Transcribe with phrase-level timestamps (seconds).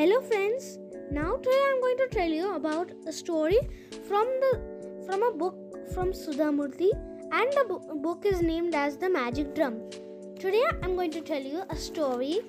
[0.00, 0.78] Hello friends.
[1.10, 3.58] Now today I'm going to tell you about a story
[4.08, 4.52] from the
[5.04, 5.56] from a book
[5.92, 6.88] from Sudha Murty
[7.38, 9.74] and the bo- book is named as The Magic Drum.
[10.38, 12.40] Today I'm going to tell you a story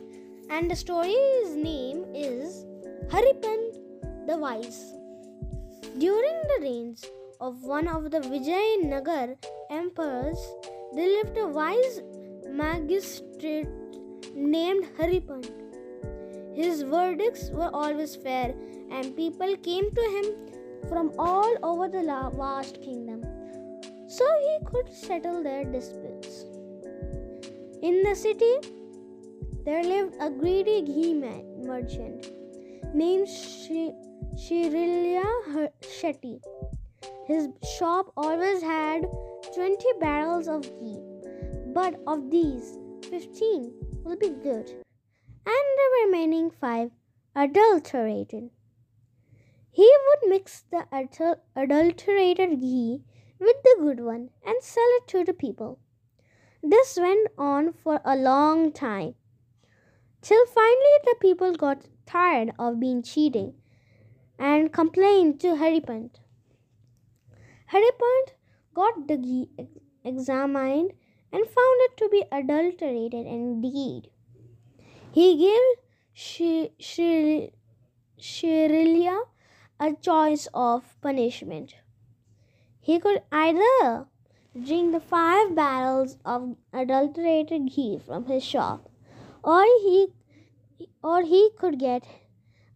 [0.50, 2.64] and the story's name is
[3.16, 3.81] Haripant
[4.28, 4.79] the Wise.
[6.06, 7.04] During the reigns
[7.42, 9.36] of one of the Vijayanagar
[9.70, 10.40] emperors,
[10.96, 12.02] there lived a wise
[12.47, 13.68] magistrate
[14.33, 15.52] named Haripant.
[16.54, 18.54] His verdicts were always fair,
[18.90, 20.25] and people came to him
[20.89, 22.03] from all over the
[22.35, 23.23] vast kingdom
[24.08, 26.45] so he could settle their disputes.
[27.81, 28.55] In the city,
[29.63, 32.31] there lived a greedy ghee man- merchant
[32.94, 33.95] named Shri-
[34.36, 36.41] Shetty.
[37.25, 37.47] His
[37.77, 39.08] shop always had
[39.55, 40.99] 20 barrels of ghee,
[41.73, 42.77] but of these,
[43.09, 44.83] 15 will be good,
[45.45, 46.91] and the remaining 5
[47.36, 48.50] adulterated.
[49.72, 50.86] He would mix the
[51.56, 53.03] adulterated ghee
[53.39, 55.80] with the good one and sell it to the people.
[56.61, 59.16] This went on for a long time,
[60.22, 63.55] till finally the people got tired of being cheating
[64.38, 66.20] and complained to Haripant.
[67.72, 68.36] Haripant
[68.76, 69.50] got the ghee
[70.03, 70.92] examined
[71.31, 74.11] and found it to be adulterated indeed.
[75.14, 77.54] He gave Shi- Shri-
[78.17, 79.23] Shirilya
[79.78, 81.76] a choice of punishment.
[82.80, 84.08] He could either
[84.64, 88.89] drink the five barrels of adulterated ghee from his shop,
[89.44, 90.14] or he
[91.04, 92.08] or he could get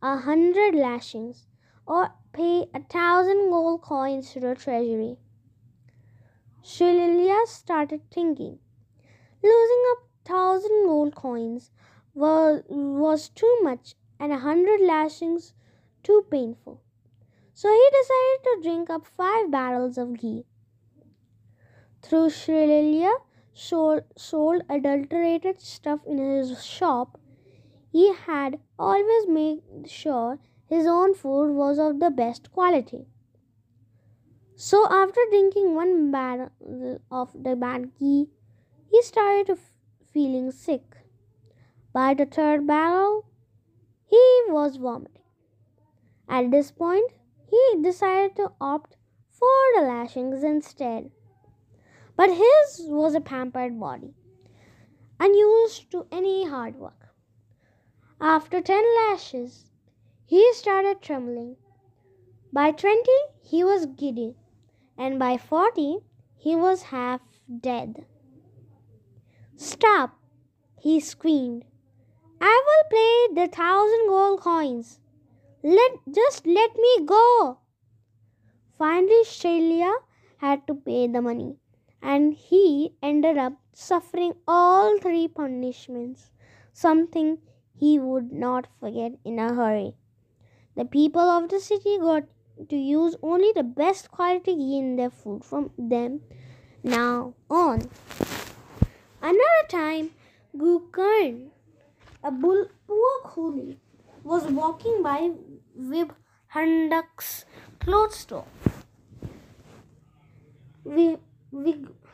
[0.01, 1.47] a hundred lashings,
[1.87, 5.17] or pay a thousand gold coins to the treasury.
[6.63, 8.59] Shrilya started thinking.
[9.41, 9.95] Losing a
[10.27, 11.71] thousand gold coins
[12.15, 15.53] was, was too much, and a hundred lashings
[16.01, 16.81] too painful.
[17.53, 20.45] So he decided to drink up five barrels of ghee.
[22.01, 22.29] Through
[23.53, 27.19] sold, sold adulterated stuff in his shop,
[27.91, 33.05] he had always made sure his own food was of the best quality.
[34.55, 36.49] So after drinking one barrel
[37.11, 38.29] of the bad ghee,
[38.89, 39.59] he started
[40.13, 41.04] feeling sick.
[41.95, 43.25] By the third barrel,
[44.05, 45.21] he was vomiting.
[46.27, 47.13] At this point,
[47.49, 48.97] he decided to opt
[49.29, 51.09] for the lashings instead.
[52.17, 54.13] But his was a pampered body,
[55.21, 57.13] unused to any hard work.
[58.19, 59.71] After 10 lashes,
[60.25, 61.55] he started trembling.
[62.51, 63.09] By 20,
[63.41, 64.35] he was giddy,
[64.97, 65.99] and by 40,
[66.35, 67.21] he was half
[67.61, 68.05] dead.
[69.55, 70.19] Stop,
[70.77, 71.63] he screamed.
[72.47, 74.99] I will pay the thousand gold coins.
[75.63, 77.57] Let just let me go.
[78.77, 79.93] Finally, Shelia
[80.37, 81.55] had to pay the money,
[82.03, 86.29] and he ended up suffering all three punishments,
[86.71, 87.39] something
[87.73, 89.95] he would not forget in a hurry.
[90.75, 92.25] The people of the city got
[92.69, 96.21] to use only the best quality in their food from them
[96.83, 97.89] now on.
[99.21, 100.11] Another time,
[100.55, 101.49] Gukarn,
[102.25, 103.77] a bull, poor coolie,
[104.23, 105.29] was walking by
[105.79, 106.09] Vib
[106.55, 107.45] Handak's
[107.79, 108.47] clothes store.
[110.85, 111.19] Vig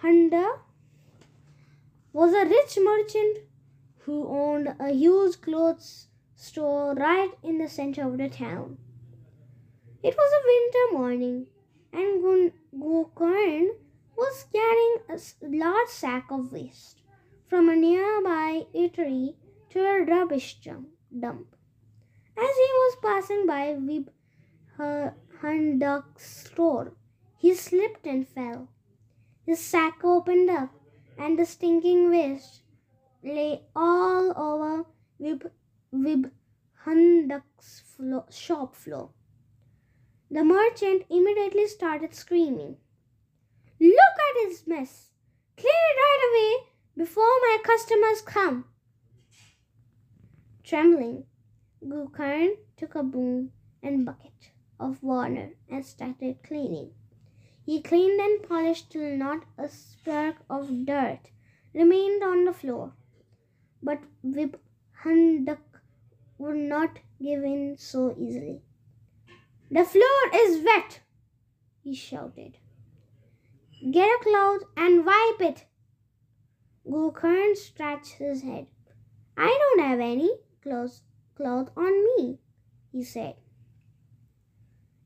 [0.02, 0.60] Handa
[2.12, 3.38] was a rich merchant
[4.00, 8.78] who owned a huge clothes store right in the center of the town.
[10.04, 11.48] It was a winter morning,
[11.94, 13.70] and Gokarn
[14.18, 15.18] was carrying a
[15.64, 17.02] large sack of waste
[17.48, 19.36] from a nearby eatery
[19.72, 21.56] to a rubbish dump.
[22.38, 24.08] As he was passing by Vib
[25.42, 26.94] Handak's store,
[27.38, 28.70] he slipped and fell.
[29.46, 30.70] His sack opened up,
[31.18, 32.62] and the stinking waste
[33.24, 34.86] lay all over
[35.20, 35.50] Vib,
[35.94, 36.31] Vib
[36.86, 39.10] Handak's flo- shop floor.
[40.30, 42.78] The merchant immediately started screaming.
[43.80, 45.12] Look at his mess!
[45.57, 46.68] Clean it right away
[46.98, 48.66] before my customers come.
[50.71, 51.25] Trembling,
[51.85, 53.51] Gukarn took a broom
[53.83, 56.91] and bucket of water and started cleaning.
[57.65, 61.19] He cleaned and polished till not a spark of dirt
[61.73, 62.94] remained on the floor.
[63.83, 64.56] But Vib
[65.03, 65.59] Handak
[66.38, 68.62] would not give in so easily.
[69.69, 71.01] The floor is wet,
[71.83, 72.59] he shouted.
[73.91, 75.65] Get a cloth and wipe it.
[76.89, 78.68] Gokarn scratched his head.
[79.35, 80.31] I don't have any
[80.62, 81.02] clothes
[81.36, 82.40] cloth on me,
[82.92, 83.36] he said.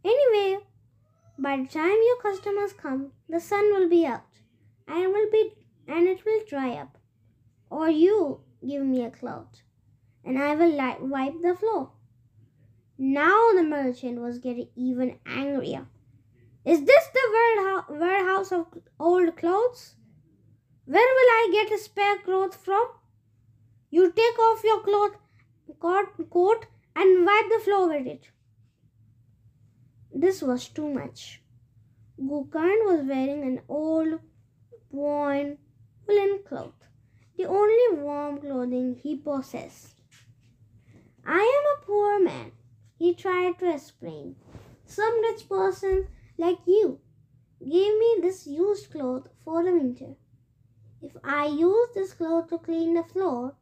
[0.03, 0.59] Anyway,
[1.37, 4.25] by the time your customers come, the sun will be out
[4.87, 5.53] and will be
[5.87, 6.97] and it will dry up.
[7.69, 9.61] Or you give me a cloth
[10.23, 11.91] and I will li- wipe the floor.
[12.97, 15.87] Now the merchant was getting even angrier.
[16.63, 18.67] Is this the warehouse of
[18.99, 19.95] old clothes?
[20.85, 22.87] Where will I get spare cloth from?
[23.89, 25.17] You take off your cloth,
[25.73, 26.65] coat
[26.95, 28.29] and wipe the floor with it.
[30.13, 31.41] This was too much.
[32.19, 34.19] Gokard was wearing an old,
[34.89, 35.57] worn
[36.07, 36.87] woolen cloth,
[37.37, 40.01] the only warm clothing he possessed.
[41.25, 42.51] I am a poor man,
[42.97, 44.35] he tried to explain.
[44.85, 46.07] Some rich person
[46.37, 46.99] like you
[47.59, 50.15] gave me this used cloth for the winter.
[51.01, 53.55] If I use this cloth to clean the floor,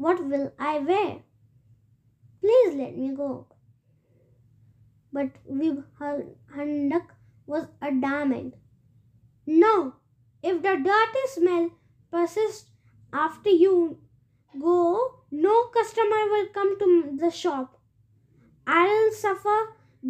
[0.00, 1.16] what will I wear?
[2.40, 3.46] Please let me go.
[5.12, 7.08] But Vibhandak
[7.46, 8.54] was adamant.
[9.46, 9.94] No,
[10.42, 11.70] if the dirty smell
[12.10, 12.70] persists
[13.12, 13.98] after you
[14.58, 17.78] go, no customer will come to the shop.
[18.66, 19.58] I'll suffer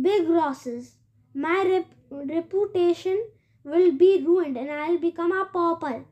[0.08, 0.92] big losses.
[1.34, 3.24] My rep- reputation
[3.64, 6.04] will be ruined and I'll become a pauper.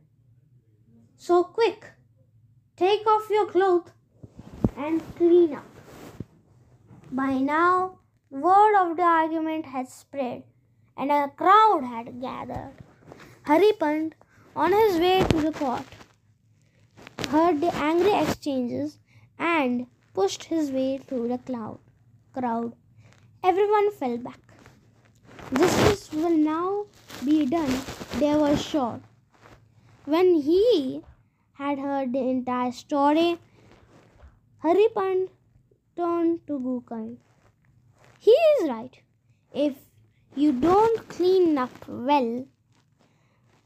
[1.16, 1.92] So quick,
[2.78, 3.90] take off your clothes
[4.76, 5.66] and clean up.
[7.10, 7.98] By now,
[8.30, 10.44] word of the argument had spread
[10.96, 12.74] and a crowd had gathered.
[13.46, 14.12] Haripant,
[14.54, 15.82] on his way to the court,
[17.30, 18.98] heard the angry exchanges
[19.38, 21.78] and pushed his way through the cloud,
[22.32, 22.74] crowd.
[23.42, 24.40] Everyone fell back.
[25.52, 26.86] Justice will now
[27.24, 27.80] be done,
[28.18, 29.00] they were sure.
[30.04, 31.02] When he
[31.58, 33.36] had heard the entire story,
[34.62, 35.28] Haripant
[35.96, 37.16] turned to Gokard.
[38.20, 38.96] He is right.
[39.52, 39.74] If
[40.36, 42.46] you don't clean up well,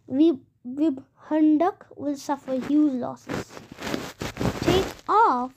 [0.09, 3.53] Vibhandak will suffer huge losses.
[4.61, 5.53] Take off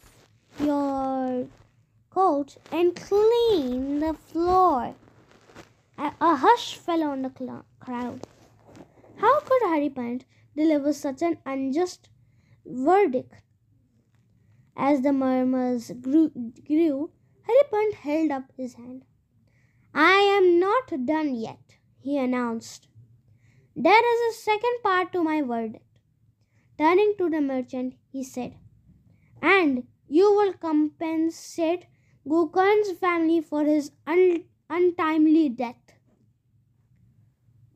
[0.60, 1.48] your
[2.10, 4.94] coat and clean the floor.
[5.98, 7.30] A, a hush fell on the
[7.80, 8.28] crowd.
[9.18, 10.24] How could Haripant
[10.54, 12.10] deliver such an unjust
[12.66, 13.34] verdict?
[14.76, 16.30] As the murmurs grew,
[16.68, 17.12] grew
[17.48, 19.04] Haripant held up his hand.
[19.94, 22.88] I am not done yet, he announced.
[23.76, 25.86] There is a second part to my verdict.
[26.78, 28.56] Turning to the merchant, he said,
[29.42, 31.86] And you will compensate
[32.28, 35.94] Gokard's family for his un- untimely death.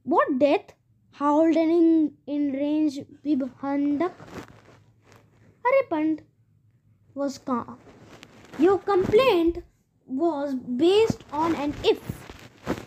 [0.04, 0.74] What death?
[1.12, 4.14] howled an in- enraged Vibhandak.
[5.66, 6.22] Haripant
[7.14, 7.78] was calm.
[8.58, 9.64] Your complaint
[10.06, 12.00] was based on an if.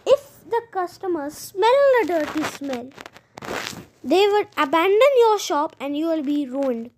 [0.06, 2.90] If the customers smell the dirty smell,
[4.04, 6.90] they would abandon your shop and you will be ruined.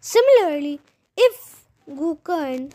[0.00, 0.80] Similarly,
[1.16, 2.72] if Gokard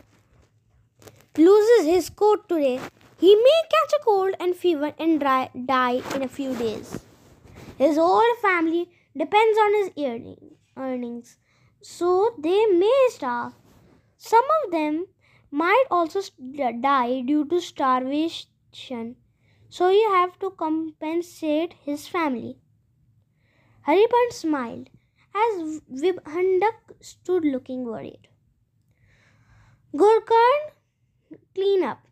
[1.38, 2.80] loses his coat today,
[3.20, 7.00] he may catch a cold and fever and dry, die in a few days.
[7.78, 9.92] His whole family depends on his
[10.76, 11.38] earnings,
[11.82, 13.54] so they may starve.
[14.18, 15.08] Some of them
[15.50, 16.22] might also
[16.82, 19.16] die due to starvation,
[19.70, 22.58] so you have to compensate his family.
[23.88, 24.90] Haripan smiled
[25.34, 28.28] as Vibhandak stood looking worried.
[29.96, 30.72] Gokard,
[31.56, 32.06] clean up,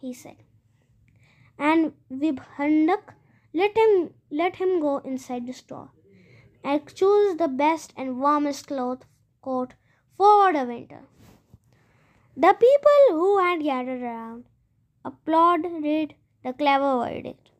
[0.00, 0.36] he said.
[1.58, 3.14] And Vibhandak
[3.52, 5.90] let him let him go inside the store
[6.64, 9.04] and choose the best and warmest cloth
[9.42, 9.74] coat
[10.16, 11.02] for the winter.
[12.36, 14.44] The people who had gathered around
[15.04, 16.14] applauded
[16.44, 17.50] the clever verdict.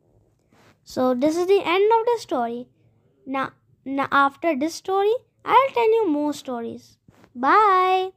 [0.85, 2.69] So, this is the end of the story.
[3.27, 3.53] Now,
[3.85, 5.13] now, after this story,
[5.45, 6.97] I'll tell you more stories.
[7.35, 8.11] Bye.